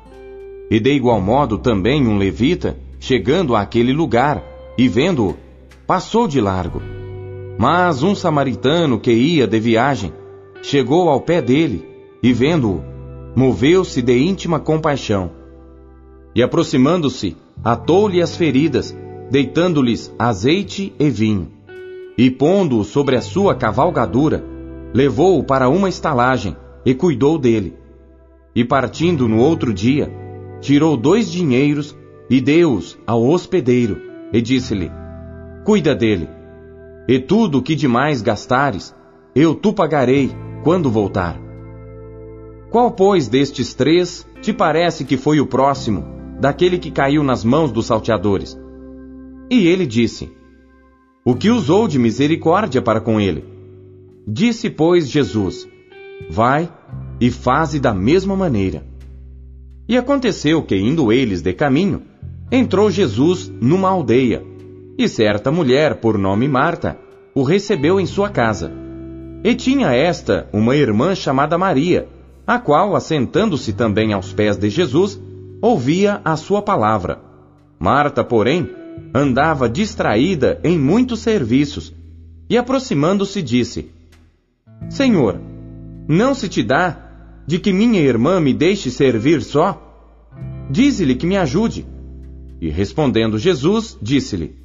E 0.71 0.79
de 0.79 0.93
igual 0.93 1.21
modo 1.21 1.59
também 1.59 2.07
um 2.07 2.19
levita, 2.19 2.77
chegando 3.01 3.57
àquele 3.57 3.93
lugar, 3.93 4.43
e 4.79 4.87
vendo-o, 4.89 5.37
passou 5.87 6.29
de 6.29 6.41
largo. 6.41 7.02
Mas 7.59 8.03
um 8.03 8.15
samaritano 8.15 8.99
que 8.99 9.13
ia 9.13 9.47
de 9.47 9.61
viagem, 9.61 10.13
chegou 10.63 11.09
ao 11.09 11.21
pé 11.21 11.41
dele, 11.43 11.87
e 12.23 12.33
vendo-o, 12.33 12.83
moveu-se 13.35 14.01
de 14.01 14.17
íntima 14.19 14.59
compaixão. 14.59 15.31
E 16.35 16.43
aproximando-se, 16.43 17.37
atou-lhe 17.63 18.23
as 18.23 18.37
feridas, 18.37 18.97
deitando-lhes 19.31 20.15
azeite 20.19 20.93
e 20.99 21.11
vinho. 21.11 21.51
E 22.17 22.31
pondo-o 22.31 22.85
sobre 22.85 23.17
a 23.17 23.21
sua 23.21 23.55
cavalgadura, 23.55 24.45
levou-o 24.95 25.45
para 25.45 25.69
uma 25.69 25.89
estalagem 25.89 26.57
e 26.85 26.95
cuidou 26.95 27.39
dele. 27.39 27.75
E 28.55 28.65
partindo 28.65 29.29
no 29.29 29.39
outro 29.39 29.73
dia, 29.73 30.13
tirou 30.61 30.97
dois 30.97 31.31
dinheiros 31.31 31.97
e 32.29 32.41
deu-os 32.41 32.99
ao 33.07 33.27
hospedeiro, 33.27 34.01
e 34.33 34.41
disse-lhe: 34.41 34.91
Cuida 35.65 35.95
dele, 35.95 36.29
e 37.09 37.19
tudo 37.19 37.59
o 37.59 37.63
que 37.63 37.75
demais 37.75 38.23
gastares, 38.23 38.95
eu 39.35 39.55
tu 39.55 39.73
pagarei 39.73 40.31
quando 40.63 40.91
voltar. 40.91 41.41
Qual, 42.71 42.91
pois, 42.93 43.29
destes 43.29 43.75
três 43.75 44.27
te 44.41 44.53
parece 44.53 45.05
que 45.05 45.17
foi 45.17 45.41
o 45.41 45.47
próximo, 45.47 46.05
daquele 46.41 46.79
que 46.79 46.91
caiu 46.91 47.23
nas 47.23 47.45
mãos 47.45 47.71
dos 47.71 47.87
salteadores? 47.87 48.59
E 49.51 49.67
ele 49.67 49.87
disse: 49.87 50.33
O 51.25 51.35
que 51.35 51.51
usou 51.51 51.87
de 51.87 51.99
misericórdia 51.99 52.81
para 52.81 53.01
com 53.01 53.21
ele? 53.21 53.45
Disse, 54.27 54.71
pois, 54.71 55.09
Jesus: 55.11 55.69
Vai 56.31 56.73
e 57.21 57.31
faze 57.31 57.79
da 57.79 57.93
mesma 57.93 58.37
maneira. 58.37 58.87
E 59.89 59.97
aconteceu 59.97 60.63
que, 60.63 60.77
indo 60.77 61.13
eles 61.13 61.43
de 61.43 61.53
caminho, 61.53 62.03
entrou 62.51 62.91
Jesus 62.91 63.53
numa 63.61 63.89
aldeia, 63.89 64.43
e 64.99 65.09
certa 65.09 65.51
mulher, 65.51 65.97
por 65.97 66.19
nome 66.19 66.49
Marta, 66.49 66.99
o 67.35 67.43
recebeu 67.43 67.99
em 67.99 68.07
sua 68.07 68.29
casa. 68.29 68.71
E 69.43 69.55
tinha 69.55 69.93
esta 69.93 70.49
uma 70.53 70.77
irmã 70.77 71.15
chamada 71.15 71.59
Maria, 71.59 72.07
a 72.47 72.59
qual, 72.59 72.95
assentando-se 72.95 73.73
também 73.73 74.13
aos 74.13 74.33
pés 74.33 74.57
de 74.57 74.69
Jesus, 74.69 75.21
ouvia 75.61 76.21
a 76.25 76.37
sua 76.37 76.61
palavra. 76.61 77.21
Marta, 77.79 78.23
porém, 78.23 78.71
andava 79.15 79.69
distraída 79.69 80.61
em 80.63 80.79
muitos 80.79 81.21
serviços, 81.21 81.93
e 82.49 82.57
aproximando-se 82.57 83.41
disse: 83.41 83.91
Senhor, 84.91 85.41
não 86.07 86.35
se 86.35 86.49
te 86.49 86.63
dá 86.63 87.11
de 87.47 87.59
que 87.59 87.73
minha 87.73 88.01
irmã 88.01 88.41
me 88.41 88.53
deixe 88.53 88.91
servir 88.91 89.43
só? 89.43 89.81
Dize-lhe 90.71 91.15
que 91.15 91.27
me 91.27 91.37
ajude. 91.37 91.87
E 92.61 92.69
respondendo 92.69 93.39
Jesus, 93.39 93.99
disse-lhe: 94.01 94.62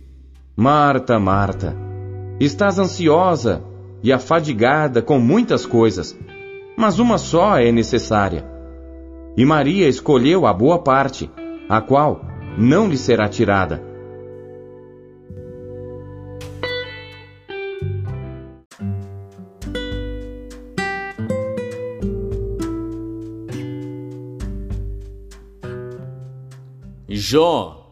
Marta, 0.60 1.20
Marta, 1.20 1.78
estás 2.40 2.80
ansiosa 2.80 3.64
e 4.02 4.12
afadigada 4.12 5.04
com 5.04 5.20
muitas 5.20 5.68
coisas, 5.68 6.18
mas 6.76 6.98
uma 6.98 7.20
só 7.20 7.60
é 7.60 7.72
necessária. 7.72 8.44
E 9.38 9.46
Maria 9.46 9.88
escolheu 9.88 10.48
a 10.48 10.54
boa 10.54 10.80
parte, 10.80 11.30
a 11.70 11.80
qual 11.80 12.22
não 12.58 12.88
lhe 12.90 12.98
será 12.98 13.30
tirada. 13.30 13.84
Jó 27.08 27.87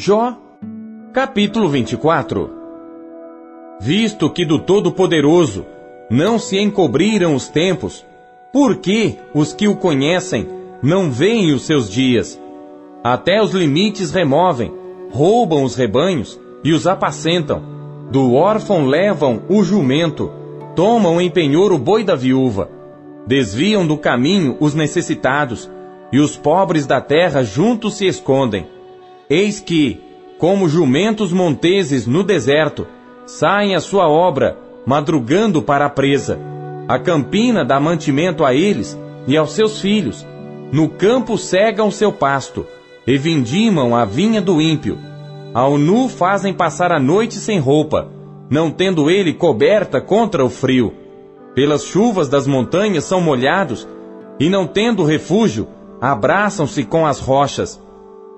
Jó, 0.00 0.32
capítulo 1.12 1.68
24 1.68 2.48
Visto 3.80 4.30
que 4.30 4.44
do 4.44 4.60
Todo-Poderoso 4.60 5.66
não 6.08 6.38
se 6.38 6.56
encobriram 6.56 7.34
os 7.34 7.48
tempos, 7.48 8.06
por 8.52 8.76
que 8.76 9.16
os 9.34 9.52
que 9.52 9.66
o 9.66 9.74
conhecem 9.74 10.46
não 10.80 11.10
veem 11.10 11.52
os 11.52 11.62
seus 11.62 11.90
dias? 11.90 12.40
Até 13.02 13.42
os 13.42 13.50
limites 13.50 14.12
removem, 14.12 14.72
roubam 15.10 15.64
os 15.64 15.74
rebanhos 15.74 16.40
e 16.62 16.72
os 16.72 16.86
apacentam. 16.86 17.60
Do 18.08 18.34
órfão 18.34 18.86
levam 18.86 19.42
o 19.48 19.64
jumento, 19.64 20.30
tomam 20.76 21.20
em 21.20 21.28
penhor 21.28 21.72
o 21.72 21.78
boi 21.78 22.04
da 22.04 22.14
viúva, 22.14 22.70
desviam 23.26 23.84
do 23.84 23.98
caminho 23.98 24.56
os 24.60 24.74
necessitados, 24.74 25.68
e 26.12 26.20
os 26.20 26.36
pobres 26.36 26.86
da 26.86 27.00
terra 27.00 27.42
juntos 27.42 27.94
se 27.94 28.06
escondem. 28.06 28.77
Eis 29.30 29.60
que, 29.60 30.00
como 30.38 30.68
jumentos 30.68 31.32
monteses 31.32 32.06
no 32.06 32.22
deserto, 32.22 32.86
saem 33.26 33.74
a 33.74 33.80
sua 33.80 34.08
obra, 34.08 34.56
madrugando 34.86 35.60
para 35.60 35.84
a 35.84 35.90
presa. 35.90 36.38
A 36.88 36.98
campina 36.98 37.64
dá 37.64 37.78
mantimento 37.78 38.44
a 38.44 38.54
eles 38.54 38.98
e 39.26 39.36
aos 39.36 39.52
seus 39.52 39.80
filhos. 39.80 40.26
No 40.72 40.88
campo 40.88 41.36
cegam 41.36 41.90
seu 41.90 42.10
pasto, 42.10 42.66
e 43.06 43.18
vindimam 43.18 43.94
a 43.94 44.04
vinha 44.04 44.40
do 44.40 44.60
ímpio. 44.60 44.98
Ao 45.52 45.76
nu 45.76 46.08
fazem 46.08 46.54
passar 46.54 46.92
a 46.92 46.98
noite 46.98 47.34
sem 47.34 47.58
roupa, 47.58 48.08
não 48.50 48.70
tendo 48.70 49.10
ele 49.10 49.34
coberta 49.34 50.00
contra 50.00 50.44
o 50.44 50.48
frio. 50.48 50.94
Pelas 51.54 51.84
chuvas 51.84 52.28
das 52.28 52.46
montanhas 52.46 53.04
são 53.04 53.20
molhados, 53.20 53.86
e 54.40 54.48
não 54.48 54.66
tendo 54.66 55.04
refúgio, 55.04 55.68
abraçam-se 56.00 56.84
com 56.84 57.06
as 57.06 57.18
rochas. 57.18 57.80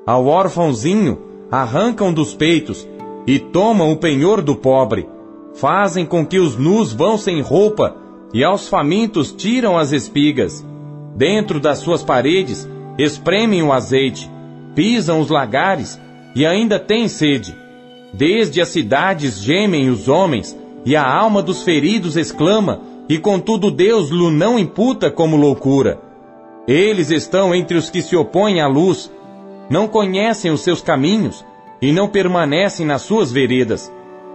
Ao 0.06 0.26
órfãozinho 0.26 1.18
arrancam 1.50 2.12
dos 2.12 2.34
peitos 2.34 2.88
e 3.26 3.38
tomam 3.38 3.92
o 3.92 3.96
penhor 3.96 4.40
do 4.40 4.56
pobre. 4.56 5.08
Fazem 5.54 6.06
com 6.06 6.24
que 6.24 6.38
os 6.38 6.56
nus 6.56 6.92
vão 6.92 7.18
sem 7.18 7.40
roupa 7.40 7.96
e 8.32 8.42
aos 8.42 8.68
famintos 8.68 9.32
tiram 9.32 9.76
as 9.76 9.92
espigas. 9.92 10.64
Dentro 11.16 11.60
das 11.60 11.78
suas 11.78 12.02
paredes 12.02 12.68
espremem 12.98 13.62
o 13.62 13.72
azeite, 13.72 14.30
pisam 14.74 15.20
os 15.20 15.28
lagares 15.28 16.00
e 16.34 16.46
ainda 16.46 16.78
têm 16.78 17.08
sede. 17.08 17.54
Desde 18.12 18.60
as 18.60 18.68
cidades 18.68 19.42
gemem 19.42 19.90
os 19.90 20.08
homens 20.08 20.56
e 20.84 20.96
a 20.96 21.04
alma 21.04 21.42
dos 21.42 21.62
feridos 21.62 22.16
exclama, 22.16 22.80
e 23.08 23.18
contudo 23.18 23.70
Deus 23.70 24.08
lhe 24.08 24.30
não 24.30 24.58
imputa 24.58 25.10
como 25.10 25.36
loucura. 25.36 26.00
Eles 26.66 27.10
estão 27.10 27.54
entre 27.54 27.76
os 27.76 27.90
que 27.90 28.00
se 28.00 28.16
opõem 28.16 28.60
à 28.60 28.68
luz, 28.68 29.10
não 29.70 29.86
conhecem 29.86 30.50
os 30.50 30.62
seus 30.62 30.82
caminhos 30.82 31.46
e 31.80 31.92
não 31.92 32.08
permanecem 32.08 32.84
nas 32.84 33.02
suas 33.02 33.30
veredas. 33.30 33.90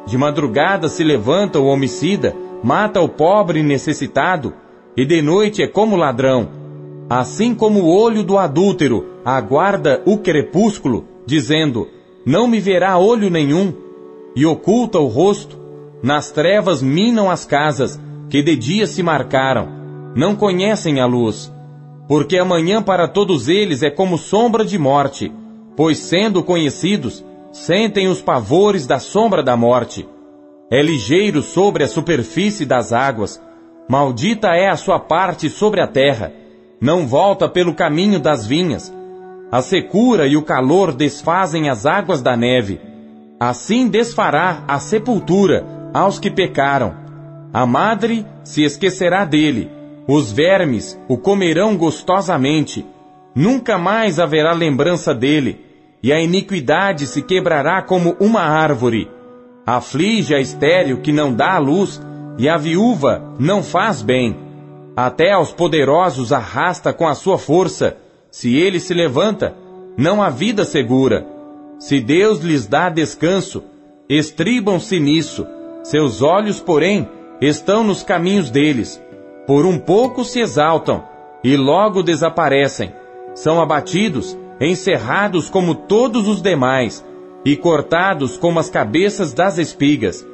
De 0.05 0.17
madrugada 0.17 0.87
se 0.87 1.03
levanta 1.03 1.59
o 1.59 1.65
homicida, 1.65 2.33
mata 2.63 3.01
o 3.01 3.09
pobre 3.09 3.61
necessitado, 3.61 4.53
e 4.95 5.05
de 5.05 5.21
noite 5.21 5.61
é 5.61 5.67
como 5.67 5.97
ladrão. 5.97 6.47
Assim 7.09 7.53
como 7.53 7.81
o 7.81 7.93
olho 7.93 8.23
do 8.23 8.37
adúltero 8.37 9.05
aguarda 9.25 10.01
o 10.05 10.17
crepúsculo, 10.19 11.05
dizendo: 11.25 11.89
Não 12.25 12.47
me 12.47 12.59
verá 12.59 12.97
olho 12.97 13.29
nenhum, 13.29 13.73
e 14.35 14.45
oculta 14.45 14.99
o 14.99 15.07
rosto, 15.07 15.59
nas 16.01 16.31
trevas 16.31 16.81
minam 16.81 17.29
as 17.29 17.45
casas, 17.45 17.99
que 18.29 18.41
de 18.41 18.55
dia 18.55 18.87
se 18.87 19.03
marcaram, 19.03 19.67
não 20.15 20.35
conhecem 20.35 20.99
a 20.99 21.05
luz 21.05 21.53
porque 22.07 22.37
amanhã 22.37 22.81
para 22.81 23.07
todos 23.07 23.47
eles 23.47 23.81
é 23.81 23.89
como 23.89 24.17
sombra 24.17 24.63
de 24.63 24.77
morte, 24.77 25.31
pois 25.75 25.97
sendo 25.97 26.43
conhecidos, 26.43 27.23
sentem 27.51 28.07
os 28.07 28.21
pavores 28.21 28.85
da 28.85 28.99
sombra 28.99 29.41
da 29.41 29.57
morte. 29.57 30.07
É 30.69 30.81
ligeiro 30.81 31.41
sobre 31.41 31.83
a 31.83 31.87
superfície 31.87 32.65
das 32.65 32.93
águas, 32.93 33.41
maldita 33.89 34.49
é 34.49 34.69
a 34.69 34.77
sua 34.77 34.99
parte 34.99 35.49
sobre 35.49 35.81
a 35.81 35.87
terra, 35.87 36.31
não 36.79 37.07
volta 37.07 37.47
pelo 37.47 37.73
caminho 37.73 38.19
das 38.19 38.45
vinhas. 38.45 38.93
A 39.51 39.61
secura 39.61 40.27
e 40.27 40.35
o 40.35 40.41
calor 40.41 40.91
desfazem 40.91 41.69
as 41.69 41.85
águas 41.85 42.21
da 42.21 42.35
neve. 42.35 42.79
Assim 43.39 43.87
desfará 43.87 44.63
a 44.67 44.79
sepultura 44.79 45.65
aos 45.93 46.19
que 46.19 46.29
pecaram. 46.29 46.93
A 47.53 47.65
madre 47.65 48.25
se 48.43 48.63
esquecerá 48.63 49.23
dele. 49.23 49.71
Os 50.07 50.31
vermes 50.31 50.99
o 51.07 51.17
comerão 51.17 51.75
gostosamente. 51.75 52.85
Nunca 53.33 53.77
mais 53.77 54.19
haverá 54.19 54.53
lembrança 54.53 55.13
dele, 55.13 55.59
e 56.01 56.13
a 56.13 56.21
iniquidade 56.21 57.07
se 57.07 57.21
quebrará 57.21 57.81
como 57.81 58.15
uma 58.19 58.41
árvore. 58.41 59.09
Aflige 59.65 60.35
a 60.35 60.39
estéril 60.39 61.01
que 61.01 61.11
não 61.11 61.33
dá 61.33 61.55
a 61.55 61.57
luz, 61.57 61.99
e 62.37 62.47
a 62.47 62.55
viúva 62.55 63.33
não 63.39 63.63
faz 63.63 64.01
bem. 64.01 64.37
Até 64.95 65.31
aos 65.31 65.51
poderosos 65.51 66.31
arrasta 66.31 66.93
com 66.93 67.07
a 67.07 67.15
sua 67.15 67.37
força. 67.37 67.97
Se 68.29 68.55
ele 68.55 68.79
se 68.79 68.93
levanta, 68.93 69.55
não 69.97 70.21
há 70.21 70.29
vida 70.29 70.63
segura. 70.63 71.25
Se 71.79 71.99
Deus 71.99 72.39
lhes 72.39 72.67
dá 72.67 72.89
descanso, 72.89 73.63
estribam-se 74.07 74.99
nisso. 74.99 75.47
Seus 75.83 76.21
olhos, 76.21 76.59
porém, 76.59 77.09
estão 77.41 77.83
nos 77.83 78.03
caminhos 78.03 78.49
deles. 78.49 79.01
Por 79.47 79.65
um 79.65 79.77
pouco 79.77 80.23
se 80.23 80.39
exaltam 80.39 81.03
e 81.43 81.55
logo 81.55 82.01
desaparecem. 82.01 82.91
São 83.35 83.61
abatidos, 83.61 84.35
encerrados 84.59 85.49
como 85.49 85.75
todos 85.75 86.27
os 86.27 86.41
demais 86.41 87.05
e 87.43 87.55
cortados 87.55 88.37
como 88.37 88.59
as 88.59 88.69
cabeças 88.69 89.33
das 89.33 89.57
espigas. 89.57 90.25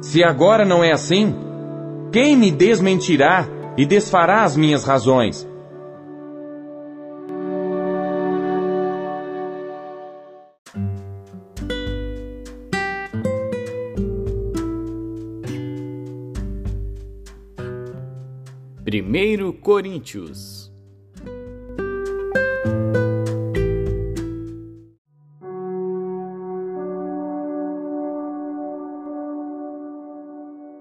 Se 0.00 0.22
agora 0.22 0.64
não 0.64 0.84
é 0.84 0.92
assim, 0.92 1.34
quem 2.12 2.36
me 2.36 2.50
desmentirá 2.50 3.46
e 3.76 3.84
desfará 3.84 4.44
as 4.44 4.56
minhas 4.56 4.84
razões? 4.84 5.49
Primeiro 19.10 19.52
Coríntios 19.52 20.70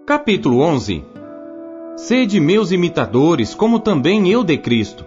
Capítulo 0.06 0.60
11 0.60 1.04
Sede 1.98 2.40
meus 2.40 2.72
imitadores, 2.72 3.56
como 3.56 3.80
também 3.80 4.30
eu 4.30 4.44
de 4.44 4.60
Cristo. 4.60 5.04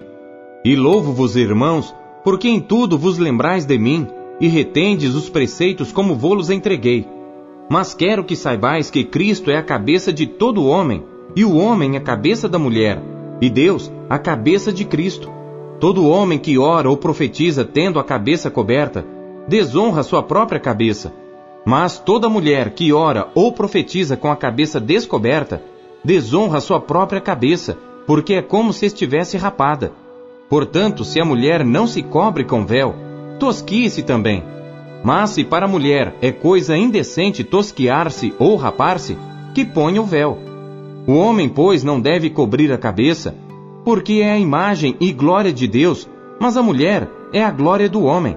E 0.64 0.75
louvo-vos, 0.75 1.37
irmãos, 1.37 1.95
porque 2.25 2.49
em 2.49 2.59
tudo 2.59 2.99
vos 2.99 3.19
lembrais 3.19 3.64
de 3.64 3.79
mim, 3.79 4.05
e 4.41 4.49
retendes 4.49 5.14
os 5.14 5.31
preceitos 5.31 5.93
como 5.93 6.17
vou-los 6.17 6.50
entreguei. 6.50 7.07
Mas 7.71 7.95
quero 7.95 8.25
que 8.25 8.35
saibais 8.35 8.91
que 8.91 9.05
Cristo 9.05 9.49
é 9.49 9.59
a 9.59 9.62
cabeça 9.62 10.12
de 10.12 10.26
todo 10.26 10.67
homem, 10.67 11.05
e 11.37 11.45
o 11.45 11.57
homem 11.57 11.97
a 11.97 12.00
cabeça 12.00 12.49
da 12.49 12.59
mulher, 12.59 13.12
e 13.43 13.51
Deus 13.51 13.93
a 14.09 14.19
cabeça 14.19 14.73
de 14.73 14.87
Cristo. 14.87 15.31
Todo 15.79 16.09
homem 16.09 16.39
que 16.39 16.57
ora 16.57 16.89
ou 16.89 16.97
profetiza 16.97 17.63
tendo 17.63 17.99
a 17.99 18.05
cabeça 18.05 18.51
coberta, 18.51 19.05
desonra 19.47 20.03
sua 20.03 20.23
própria 20.23 20.59
cabeça 20.59 21.13
mas 21.65 21.99
toda 21.99 22.29
mulher 22.29 22.71
que 22.71 22.93
ora 22.93 23.29
ou 23.35 23.53
profetiza 23.53 24.17
com 24.17 24.31
a 24.31 24.37
cabeça 24.37 24.81
descoberta, 24.81 25.63
desonra 26.05 26.61
sua 26.61 26.81
própria 26.81 27.21
cabeça, 27.21 27.79
porque 28.07 28.35
é 28.35 28.43
como 28.43 28.73
se 28.73 28.87
estivesse 28.87 29.37
rapada. 29.37 29.93
Portanto, 30.49 31.05
se 31.05 31.21
a 31.21 31.25
mulher 31.25 31.65
não 31.65 31.87
se 31.87 32.03
cobre 32.03 32.45
com 32.45 32.67
véu, 32.67 32.95
tosquie-se 33.39 34.02
também. 34.02 34.43
Mas 35.05 35.31
se 35.31 35.45
para 35.45 35.67
a 35.67 35.69
mulher 35.69 36.15
é 36.21 36.31
coisa 36.31 36.76
indecente 36.76 37.45
tosquiar-se 37.45 38.35
ou 38.39 38.57
rapar-se, 38.57 39.17
que 39.55 39.65
ponha 39.65 40.02
o 40.02 40.05
véu. 40.05 40.39
O 41.06 41.15
homem, 41.15 41.49
pois, 41.49 41.82
não 41.82 42.00
deve 42.00 42.30
cobrir 42.30 42.73
a 42.73 42.78
cabeça, 42.78 43.34
porque 43.84 44.21
é 44.23 44.30
a 44.30 44.38
imagem 44.38 44.97
e 45.00 45.12
glória 45.12 45.52
de 45.52 45.67
Deus, 45.67 46.08
mas 46.41 46.56
a 46.56 46.62
mulher 46.62 47.10
é 47.32 47.43
a 47.43 47.50
glória 47.50 47.88
do 47.88 48.04
homem. 48.04 48.36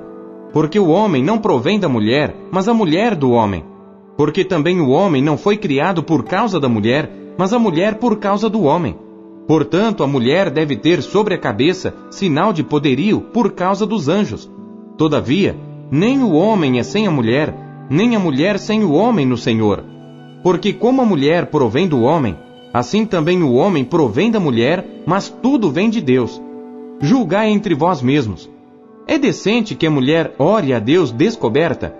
Porque 0.51 0.79
o 0.79 0.89
homem 0.89 1.23
não 1.23 1.37
provém 1.37 1.79
da 1.79 1.87
mulher, 1.87 2.35
mas 2.51 2.67
a 2.67 2.73
mulher 2.73 3.13
do 3.13 3.31
homem. 3.31 3.63
Porque 4.17 4.43
também 4.43 4.81
o 4.81 4.89
homem 4.89 5.21
não 5.21 5.37
foi 5.37 5.57
criado 5.57 6.01
por 6.01 6.23
causa 6.23 6.59
da 6.59 6.67
mulher, 6.67 7.11
mas 7.37 7.53
a 7.53 7.59
mulher 7.59 7.95
por 7.95 8.17
causa 8.17 8.49
do 8.49 8.63
homem. 8.63 8.95
Portanto, 9.47 10.03
a 10.03 10.07
mulher 10.07 10.49
deve 10.49 10.75
ter 10.75 11.03
sobre 11.03 11.35
a 11.35 11.37
cabeça 11.37 11.93
sinal 12.09 12.51
de 12.51 12.63
poderio 12.63 13.21
por 13.21 13.51
causa 13.51 13.85
dos 13.85 14.09
anjos. 14.09 14.49
Todavia, 14.97 15.55
nem 15.91 16.23
o 16.23 16.31
homem 16.31 16.79
é 16.79 16.83
sem 16.83 17.05
a 17.05 17.11
mulher, 17.11 17.53
nem 17.89 18.15
a 18.15 18.19
mulher 18.19 18.57
sem 18.57 18.83
o 18.83 18.93
homem 18.93 19.25
no 19.25 19.37
Senhor. 19.37 19.83
Porque 20.41 20.73
como 20.73 21.01
a 21.01 21.05
mulher 21.05 21.47
provém 21.47 21.87
do 21.87 22.01
homem, 22.01 22.35
assim 22.75 23.05
também 23.05 23.41
o 23.41 23.53
homem 23.53 23.85
provém 23.85 24.29
da 24.29 24.37
mulher, 24.37 24.85
mas 25.05 25.29
tudo 25.29 25.71
vem 25.71 25.89
de 25.89 26.01
Deus. 26.01 26.41
Julgai 26.99 27.49
entre 27.49 27.73
vós 27.73 28.01
mesmos. 28.01 28.49
É 29.07 29.17
decente 29.17 29.75
que 29.75 29.87
a 29.87 29.89
mulher 29.89 30.35
ore 30.37 30.73
a 30.73 30.79
Deus 30.79 31.09
descoberta? 31.09 31.95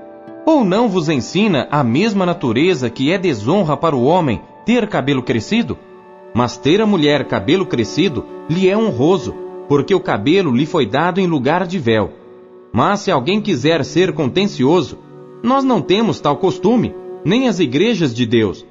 Ou 0.46 0.66
não 0.66 0.90
vos 0.90 1.08
ensina 1.08 1.66
a 1.72 1.82
mesma 1.82 2.26
natureza 2.26 2.90
que 2.90 3.10
é 3.10 3.18
desonra 3.18 3.78
para 3.78 3.96
o 3.96 4.04
homem 4.04 4.42
ter 4.66 4.86
cabelo 4.90 5.24
crescido? 5.24 5.78
Mas 6.34 6.58
ter 6.58 6.82
a 6.82 6.86
mulher 6.86 7.24
cabelo 7.24 7.66
crescido 7.66 8.26
lhe 8.50 8.68
é 8.68 8.78
honroso, 8.78 9.34
porque 9.70 9.96
o 9.96 10.02
cabelo 10.02 10.54
lhe 10.54 10.66
foi 10.66 10.86
dado 10.86 11.22
em 11.22 11.26
lugar 11.26 11.66
de 11.66 11.80
véu. 11.80 12.12
Mas 12.74 13.00
se 13.00 13.12
alguém 13.12 13.40
quiser 13.40 13.86
ser 13.86 14.12
contencioso, 14.12 14.98
nós 15.42 15.64
não 15.64 15.82
temos 15.82 16.20
tal 16.20 16.36
costume, 16.36 16.94
nem 17.24 17.48
as 17.48 17.62
igrejas 17.62 18.14
de 18.14 18.26
Deus. 18.26 18.66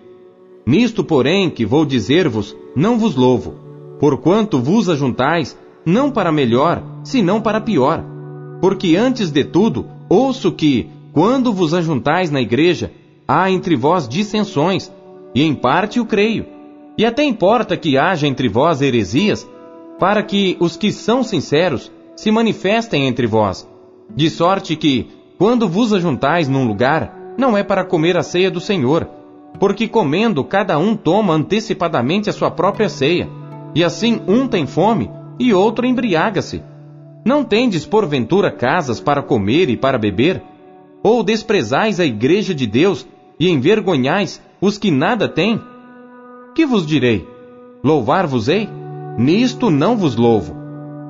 Nisto, 0.67 1.05
porém, 1.05 1.51
que 1.51 1.67
vou 1.67 1.85
dizer-vos, 1.85 2.57
não 2.75 2.99
vos 2.99 3.15
louvo, 3.15 3.55
porquanto 4.01 4.61
vos 4.61 4.89
ajuntais, 4.89 5.59
não 5.85 6.11
para 6.11 6.33
melhor, 6.33 6.83
senão 7.03 7.41
para 7.41 7.61
pior 7.61 8.15
porque 8.65 8.97
antes 8.97 9.31
de 9.31 9.45
tudo, 9.45 9.87
ouço 10.09 10.51
que, 10.51 10.89
quando 11.13 11.53
vos 11.53 11.75
ajuntais 11.75 12.31
na 12.31 12.41
igreja, 12.41 12.91
há 13.29 13.51
entre 13.51 13.77
vós 13.77 14.09
dissensões, 14.09 14.91
e 15.35 15.43
em 15.43 15.55
parte 15.55 16.01
o 16.01 16.07
creio. 16.07 16.47
E 16.97 17.05
até 17.05 17.23
importa 17.23 17.77
que 17.77 17.99
haja 17.99 18.27
entre 18.27 18.49
vós 18.49 18.81
heresias, 18.81 19.47
para 19.99 20.23
que 20.23 20.57
os 20.61 20.79
que 20.79 20.91
são 20.91 21.23
sinceros 21.23 21.93
se 22.17 22.31
manifestem 22.31 23.07
entre 23.07 23.27
vós. 23.27 23.69
De 24.17 24.31
sorte 24.31 24.77
que, 24.77 25.09
quando 25.37 25.69
vos 25.69 25.93
ajuntais 25.93 26.49
num 26.49 26.67
lugar, 26.67 27.35
não 27.37 27.59
é 27.59 27.63
para 27.63 27.85
comer 27.85 28.17
a 28.17 28.23
ceia 28.23 28.51
do 28.51 28.61
Senhor, 28.61 29.07
porque 29.59 29.89
comendo 29.89 30.45
cada 30.45 30.79
um 30.79 30.97
toma 30.97 31.35
antecipadamente 31.35 32.29
a 32.29 32.33
sua 32.33 32.51
própria 32.51 32.89
ceia, 32.89 33.29
e 33.75 33.83
assim 33.83 34.21
um 34.27 34.47
tem 34.47 34.67
fome 34.67 35.11
e 35.39 35.53
outro 35.53 35.87
embriaga-se. 35.87 36.63
Não 37.25 37.43
tendes 37.43 37.87
porventura 37.87 38.51
casas 38.51 39.01
para 39.01 39.23
comer 39.23 39.71
e 39.71 39.77
para 39.77 39.99
beber? 39.99 40.43
Ou 41.03 41.23
desprezais 41.23 41.99
a 41.99 42.05
igreja 42.05 42.55
de 42.55 42.67
Deus 42.67 43.07
e 43.39 43.49
envergonhais 43.49 44.41
os 44.61 44.79
que 44.79 44.91
nada 44.91 45.29
têm? 45.29 45.61
Que 46.55 46.67
vos 46.67 46.87
direi? 46.87 47.27
Louvar-vos-ei? 47.83 48.69
Nisto 49.19 49.71
não 49.71 49.97
vos 49.97 50.17
louvo. 50.17 50.55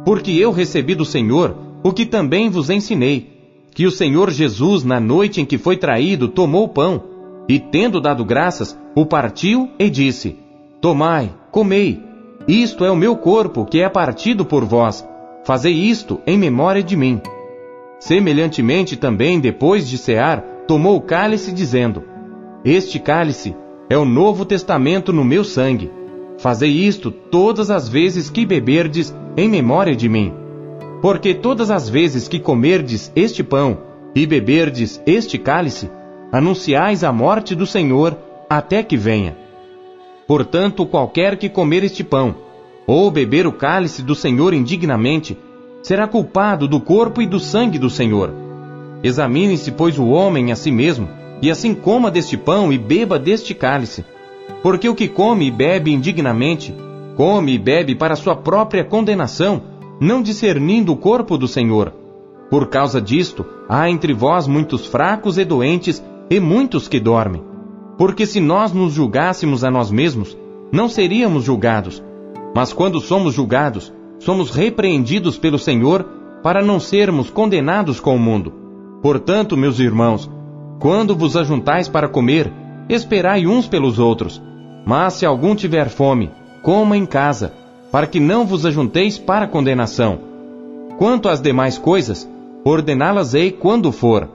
Porque 0.05 0.33
eu 0.33 0.53
recebi 0.53 0.95
do 0.95 1.05
Senhor 1.05 1.57
o 1.83 1.93
que 1.93 2.07
também 2.07 2.49
vos 2.49 2.71
ensinei: 2.71 3.31
que 3.75 3.87
o 3.87 3.91
Senhor 3.91 4.31
Jesus, 4.31 4.85
na 4.85 5.01
noite 5.01 5.41
em 5.41 5.45
que 5.45 5.59
foi 5.59 5.77
traído, 5.77 6.29
tomou 6.29 6.65
o 6.65 6.69
pão, 6.69 7.13
e 7.49 7.59
tendo 7.59 8.01
dado 8.01 8.25
graças, 8.25 8.79
o 8.95 9.05
partiu 9.07 9.71
e 9.79 9.91
disse: 9.91 10.39
Tomai, 10.81 11.33
comei, 11.51 12.03
isto 12.47 12.85
é 12.85 12.91
o 12.91 12.97
meu 12.97 13.17
corpo 13.17 13.65
que 13.65 13.81
é 13.81 13.89
partido 13.89 14.45
por 14.45 14.65
vós 14.65 15.07
Fazei 15.45 15.75
isto 15.75 16.23
em 16.27 16.39
memória 16.39 16.83
de 16.83 16.97
mim. 16.97 17.21
Semelhantemente 18.01 18.97
também, 18.97 19.39
depois 19.39 19.87
de 19.87 19.99
cear, 19.99 20.41
tomou 20.67 20.97
o 20.97 21.03
cálice, 21.03 21.53
dizendo: 21.53 22.03
Este 22.65 22.99
cálice 22.99 23.55
é 23.91 23.99
o 23.99 24.07
novo 24.07 24.47
testamento 24.47 25.13
no 25.13 25.23
meu 25.23 25.45
sangue. 25.45 25.91
Fazei 26.39 26.71
isto 26.71 27.11
todas 27.11 27.71
as 27.71 27.91
vezes 27.91 28.31
que 28.31 28.47
beberdes 28.47 29.15
em 29.37 29.47
memória 29.47 29.95
de 29.95 30.09
mim. 30.09 30.33
Porque 31.03 31.35
todas 31.35 31.71
as 31.71 31.91
vezes 31.91 32.27
que 32.27 32.41
comerdes 32.41 33.13
este 33.15 33.45
pão 33.45 33.77
e 34.15 34.27
beberdes 34.27 35.03
este 35.07 35.37
cálice, 35.37 35.91
anunciais 36.35 37.05
a 37.05 37.12
morte 37.12 37.55
do 37.55 37.64
Senhor 37.64 38.18
até 38.51 38.83
que 38.83 38.97
venha. 38.97 39.37
Portanto, 40.27 40.85
qualquer 40.85 41.37
que 41.37 41.49
comer 41.49 41.85
este 41.85 42.03
pão 42.03 42.35
ou 42.88 43.09
beber 43.09 43.47
o 43.47 43.53
cálice 43.53 44.03
do 44.03 44.16
Senhor 44.16 44.53
indignamente, 44.53 45.38
será 45.81 46.09
culpado 46.09 46.66
do 46.66 46.81
corpo 46.81 47.23
e 47.23 47.27
do 47.27 47.38
sangue 47.38 47.79
do 47.79 47.88
Senhor. 47.88 48.35
Examine-se, 49.03 49.70
pois, 49.70 49.97
o 49.97 50.09
homem 50.09 50.51
a 50.51 50.57
si 50.57 50.73
mesmo, 50.73 51.09
e 51.40 51.51
assim 51.53 51.73
coma 51.73 52.11
deste 52.11 52.37
pão 52.37 52.73
e 52.73 52.79
beba 52.79 53.16
deste 53.16 53.55
cálice. 53.55 54.05
Porque 54.61 54.88
o 54.88 54.94
que 54.94 55.07
come 55.07 55.47
e 55.47 55.53
bebe 55.53 55.92
indignamente, 55.92 56.75
come 57.16 57.55
e 57.55 57.59
bebe 57.59 57.94
para 57.94 58.16
sua 58.16 58.35
própria 58.35 58.83
condenação, 58.83 59.62
não 60.01 60.20
discernindo 60.20 60.92
o 60.92 60.97
corpo 60.97 61.38
do 61.38 61.47
Senhor. 61.47 61.92
Por 62.51 62.68
causa 62.68 63.01
disto, 63.01 63.47
há 63.68 63.88
entre 63.88 64.12
vós 64.12 64.47
muitos 64.47 64.85
fracos 64.87 65.38
e 65.38 65.44
doentes, 65.44 66.03
e 66.31 66.41
muitos 66.41 66.89
que 66.89 66.99
dormem. 67.01 67.43
Porque 67.97 68.27
se 68.27 68.41
nós 68.41 68.73
nos 68.73 68.95
julgássemos 68.95 69.63
a 69.63 69.71
nós 69.71 69.91
mesmos, 69.91 70.37
não 70.73 70.89
seríamos 70.89 71.45
julgados. 71.45 72.03
Mas 72.55 72.73
quando 72.73 73.01
somos 73.01 73.35
julgados, 73.35 73.93
somos 74.19 74.51
repreendidos 74.51 75.39
pelo 75.39 75.59
Senhor 75.59 76.05
para 76.43 76.63
não 76.63 76.79
sermos 76.81 77.31
condenados 77.31 78.01
com 78.01 78.15
o 78.17 78.19
mundo. 78.19 78.53
Portanto, 79.03 79.57
meus 79.57 79.79
irmãos, 79.79 80.31
quando 80.81 81.17
vos 81.17 81.37
ajuntais 81.37 81.89
para 81.89 82.09
comer, 82.09 82.53
esperai 82.89 83.47
uns 83.47 83.67
pelos 83.67 83.99
outros. 83.99 84.43
Mas 84.85 85.15
se 85.15 85.27
algum 85.27 85.55
tiver 85.55 85.89
fome, 85.89 86.31
coma 86.63 86.97
em 86.97 87.07
casa, 87.07 87.53
para 87.91 88.07
que 88.07 88.21
não 88.21 88.45
vos 88.45 88.67
ajunteis 88.67 89.19
para 89.19 89.47
condenação. 89.47 90.19
Quanto 90.99 91.29
às 91.29 91.41
demais 91.41 91.79
coisas, 91.79 92.29
ordená-las-ei 92.65 93.53
quando 93.53 93.93
for. 93.93 94.29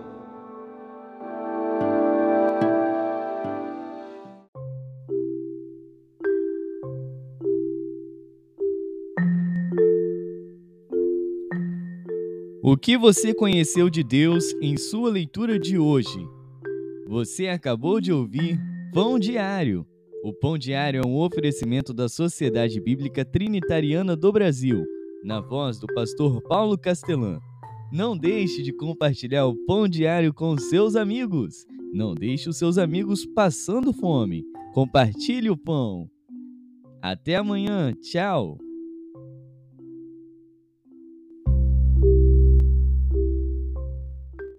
O 12.71 12.77
que 12.77 12.95
você 12.95 13.33
conheceu 13.33 13.89
de 13.89 14.03
Deus 14.03 14.53
em 14.61 14.77
sua 14.77 15.09
leitura 15.09 15.57
de 15.57 15.79
hoje? 15.79 16.29
Você 17.07 17.47
acabou 17.47 17.99
de 17.99 18.13
ouvir 18.13 18.59
Pão 18.93 19.17
Diário. 19.17 19.87
O 20.23 20.31
Pão 20.31 20.55
Diário 20.55 21.01
é 21.03 21.07
um 21.07 21.17
oferecimento 21.17 21.91
da 21.95 22.07
Sociedade 22.07 22.79
Bíblica 22.79 23.25
Trinitariana 23.25 24.15
do 24.15 24.31
Brasil, 24.31 24.85
na 25.23 25.41
voz 25.41 25.79
do 25.79 25.87
pastor 25.87 26.43
Paulo 26.43 26.77
Castelã. 26.77 27.39
Não 27.91 28.15
deixe 28.15 28.61
de 28.61 28.71
compartilhar 28.71 29.47
o 29.47 29.55
Pão 29.65 29.87
Diário 29.87 30.31
com 30.31 30.55
seus 30.55 30.95
amigos. 30.95 31.65
Não 31.91 32.13
deixe 32.13 32.49
os 32.49 32.59
seus 32.59 32.77
amigos 32.77 33.25
passando 33.25 33.91
fome. 33.91 34.43
Compartilhe 34.75 35.49
o 35.49 35.57
pão. 35.57 36.07
Até 37.01 37.35
amanhã. 37.35 37.91
Tchau. 37.99 38.59